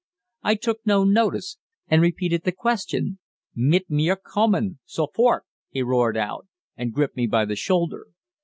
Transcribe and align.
I 0.41 0.55
took 0.55 0.79
no 0.83 1.03
notice, 1.03 1.59
and 1.87 2.01
repeated 2.01 2.41
the 2.43 2.51
question. 2.51 3.19
"Mit 3.53 3.85
mir 3.87 4.15
kommen 4.15 4.79
so 4.83 5.05
fort," 5.13 5.45
he 5.69 5.83
roared 5.83 6.17
out, 6.17 6.47
and 6.75 6.91
gripped 6.91 7.15
me 7.15 7.27
by 7.27 7.45
the 7.45 7.55
shoulder. 7.55 8.07